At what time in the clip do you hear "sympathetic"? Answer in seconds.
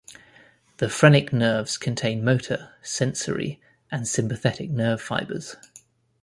4.07-4.71